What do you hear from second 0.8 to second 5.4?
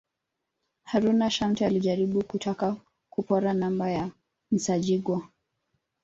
Haruna Shamte alijaribu kutaka kupora namba ya Nsajigwa